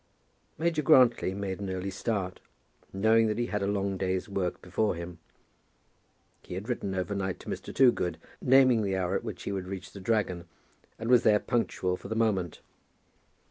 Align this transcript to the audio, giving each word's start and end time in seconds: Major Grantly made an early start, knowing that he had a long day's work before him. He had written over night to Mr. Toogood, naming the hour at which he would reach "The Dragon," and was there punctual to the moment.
Major 0.57 0.81
Grantly 0.81 1.35
made 1.35 1.59
an 1.59 1.69
early 1.69 1.91
start, 1.91 2.39
knowing 2.91 3.27
that 3.27 3.37
he 3.37 3.45
had 3.45 3.61
a 3.61 3.67
long 3.67 3.97
day's 3.97 4.27
work 4.27 4.59
before 4.59 4.95
him. 4.95 5.19
He 6.41 6.55
had 6.55 6.67
written 6.67 6.95
over 6.95 7.13
night 7.13 7.39
to 7.41 7.49
Mr. 7.49 7.71
Toogood, 7.71 8.17
naming 8.41 8.81
the 8.81 8.97
hour 8.97 9.13
at 9.15 9.23
which 9.23 9.43
he 9.43 9.51
would 9.51 9.67
reach 9.67 9.91
"The 9.91 9.99
Dragon," 10.01 10.45
and 10.97 11.07
was 11.11 11.21
there 11.21 11.39
punctual 11.39 11.97
to 11.97 12.07
the 12.07 12.15
moment. 12.15 12.61